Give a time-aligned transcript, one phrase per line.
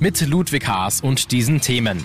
[0.00, 2.04] Mit Ludwig Haas und diesen Themen.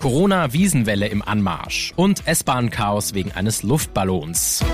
[0.00, 4.64] Corona-Wiesenwelle im Anmarsch und S-Bahn-Chaos wegen eines Luftballons.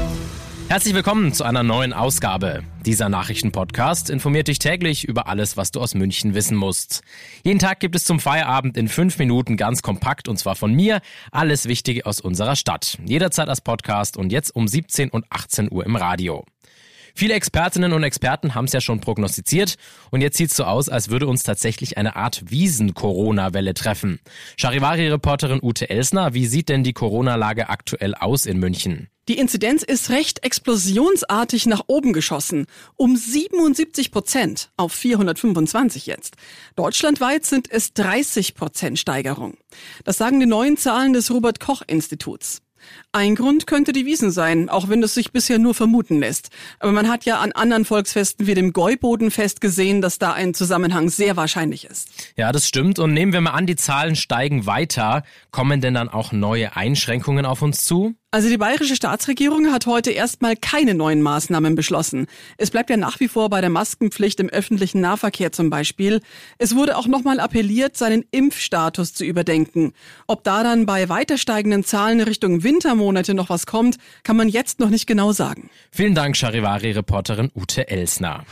[0.69, 2.65] Herzlich willkommen zu einer neuen Ausgabe.
[2.85, 7.03] Dieser Nachrichtenpodcast informiert dich täglich über alles, was du aus München wissen musst.
[7.45, 11.01] Jeden Tag gibt es zum Feierabend in fünf Minuten ganz kompakt und zwar von mir
[11.31, 12.99] alles Wichtige aus unserer Stadt.
[13.05, 16.45] Jederzeit als Podcast und jetzt um 17 und 18 Uhr im Radio.
[17.19, 19.77] Viele Expertinnen und Experten haben es ja schon prognostiziert
[20.11, 24.21] und jetzt sieht es so aus, als würde uns tatsächlich eine Art Wiesen-Corona-Welle treffen.
[24.59, 29.09] Charivari-Reporterin Ute Elsner, wie sieht denn die Corona-Lage aktuell aus in München?
[29.29, 32.67] Die Inzidenz ist recht explosionsartig nach oben geschossen.
[32.97, 36.37] Um 77 Prozent auf 425 jetzt.
[36.77, 39.57] Deutschlandweit sind es 30 Prozent Steigerung.
[40.05, 42.61] Das sagen die neuen Zahlen des Robert Koch Instituts.
[43.13, 46.51] Ein Grund könnte die Wiesen sein, auch wenn es sich bisher nur vermuten lässt.
[46.81, 51.09] Aber man hat ja an anderen Volksfesten wie dem Gäubodenfest gesehen, dass da ein Zusammenhang
[51.09, 52.09] sehr wahrscheinlich ist.
[52.37, 52.99] Ja, das stimmt.
[52.99, 55.23] Und nehmen wir mal an, die Zahlen steigen weiter.
[55.51, 58.15] Kommen denn dann auch neue Einschränkungen auf uns zu?
[58.37, 62.27] Also die bayerische Staatsregierung hat heute erstmal keine neuen Maßnahmen beschlossen.
[62.59, 66.21] Es bleibt ja nach wie vor bei der Maskenpflicht im öffentlichen Nahverkehr zum Beispiel.
[66.59, 69.95] Es wurde auch nochmal appelliert, seinen Impfstatus zu überdenken.
[70.27, 74.81] Ob da dann bei weiter steigenden Zahlen Richtung Wintermonate noch was kommt, kann man jetzt
[74.81, 75.71] noch nicht genau sagen.
[75.91, 78.45] Vielen Dank, Charivari-Reporterin Ute Elsner.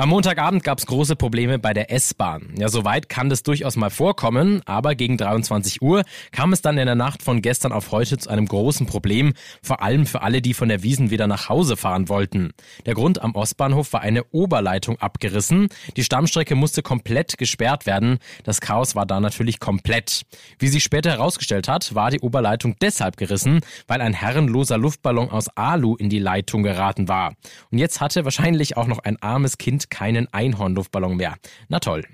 [0.00, 2.54] Am Montagabend gab es große Probleme bei der S-Bahn.
[2.56, 6.86] Ja, soweit kann das durchaus mal vorkommen, aber gegen 23 Uhr kam es dann in
[6.86, 10.54] der Nacht von gestern auf heute zu einem großen Problem, vor allem für alle, die
[10.54, 12.54] von der Wiesen wieder nach Hause fahren wollten.
[12.86, 15.68] Der Grund am Ostbahnhof war eine Oberleitung abgerissen.
[15.98, 18.20] Die Stammstrecke musste komplett gesperrt werden.
[18.44, 20.22] Das Chaos war da natürlich komplett.
[20.58, 25.54] Wie sich später herausgestellt hat, war die Oberleitung deshalb gerissen, weil ein herrenloser Luftballon aus
[25.58, 27.34] Alu in die Leitung geraten war.
[27.70, 31.36] Und jetzt hatte wahrscheinlich auch noch ein armes Kind keinen Einhornluftballon mehr.
[31.68, 32.04] Na toll.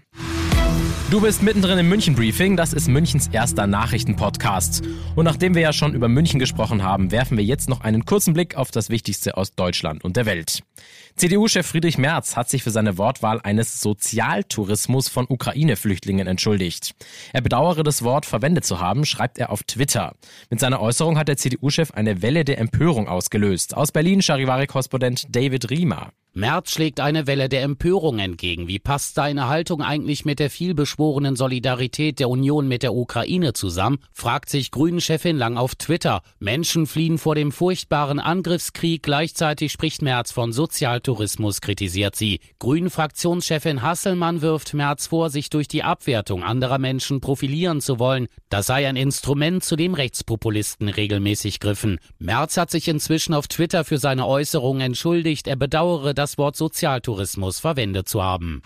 [1.09, 4.83] Du bist mittendrin im München Briefing, das ist Münchens erster Nachrichtenpodcast.
[5.15, 8.35] Und nachdem wir ja schon über München gesprochen haben, werfen wir jetzt noch einen kurzen
[8.35, 10.65] Blick auf das Wichtigste aus Deutschland und der Welt.
[11.15, 16.97] CDU-Chef Friedrich Merz hat sich für seine Wortwahl eines Sozialtourismus von Ukraine-Flüchtlingen entschuldigt.
[17.33, 20.17] Er bedauere das Wort verwendet zu haben, schreibt er auf Twitter.
[20.51, 23.77] Mit seiner Äußerung hat der CDU-Chef eine Welle der Empörung ausgelöst.
[23.77, 26.11] Aus Berlin Charivari-Korrespondent David Riemer.
[26.39, 28.69] Merz schlägt eine Welle der Empörung entgegen.
[28.69, 34.01] Wie passt seine Haltung eigentlich mit der vielbeschworenen Solidarität der Union mit der Ukraine zusammen?
[34.13, 36.21] fragt sich Grünen-Chefin Lang auf Twitter.
[36.39, 39.03] Menschen fliehen vor dem furchtbaren Angriffskrieg.
[39.03, 42.41] Gleichzeitig spricht Merz von Sozialtourismus, kritisiert sie.
[42.59, 48.27] Grünen-Fraktionschefin Hasselmann wirft Merz vor, sich durch die Abwertung anderer Menschen profilieren zu wollen.
[48.51, 51.99] Das sei ein Instrument, zu dem Rechtspopulisten regelmäßig griffen.
[52.19, 55.47] Merz hat sich inzwischen auf Twitter für seine Äußerungen entschuldigt.
[55.47, 58.61] Er bedauere, dass das Wort Sozialtourismus verwendet zu haben.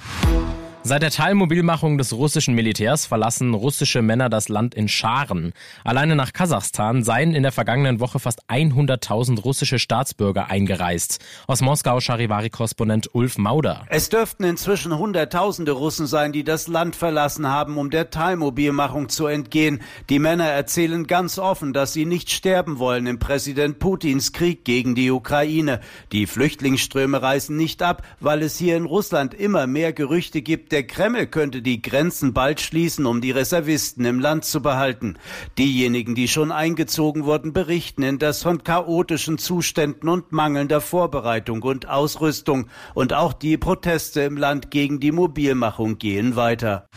[0.82, 5.52] Seit der Teilmobilmachung des russischen Militärs verlassen russische Männer das Land in Scharen.
[5.84, 11.18] Alleine nach Kasachstan seien in der vergangenen Woche fast 100.000 russische Staatsbürger eingereist.
[11.46, 13.84] Aus Moskau Charivari-Korrespondent Ulf Mauder.
[13.90, 19.26] Es dürften inzwischen Hunderttausende Russen sein, die das Land verlassen haben, um der Teilmobilmachung zu
[19.26, 19.82] entgehen.
[20.08, 24.94] Die Männer erzählen ganz offen, dass sie nicht sterben wollen im Präsident Putins Krieg gegen
[24.94, 25.80] die Ukraine.
[26.12, 30.86] Die Flüchtlingsströme reißen nicht ab, weil es hier in Russland immer mehr Gerüchte gibt, der
[30.86, 35.16] Kreml könnte die Grenzen bald schließen, um die Reservisten im Land zu behalten.
[35.58, 42.68] Diejenigen, die schon eingezogen wurden, berichten indes von chaotischen Zuständen und mangelnder Vorbereitung und Ausrüstung.
[42.94, 46.88] Und auch die Proteste im Land gegen die Mobilmachung gehen weiter.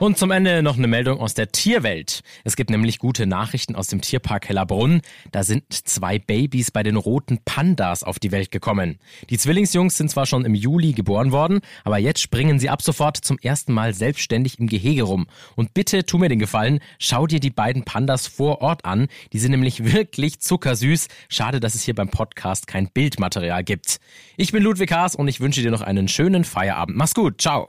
[0.00, 2.22] Und zum Ende noch eine Meldung aus der Tierwelt.
[2.42, 5.02] Es gibt nämlich gute Nachrichten aus dem Tierpark Hellerbrunn.
[5.30, 8.98] Da sind zwei Babys bei den roten Pandas auf die Welt gekommen.
[9.28, 13.18] Die Zwillingsjungs sind zwar schon im Juli geboren worden, aber jetzt springen sie ab sofort
[13.18, 15.26] zum ersten Mal selbstständig im Gehege rum.
[15.54, 19.06] Und bitte tu mir den Gefallen, schau dir die beiden Pandas vor Ort an.
[19.34, 21.08] Die sind nämlich wirklich zuckersüß.
[21.28, 24.00] Schade, dass es hier beim Podcast kein Bildmaterial gibt.
[24.38, 26.96] Ich bin Ludwig Haas und ich wünsche dir noch einen schönen Feierabend.
[26.96, 27.42] Mach's gut.
[27.42, 27.68] Ciao.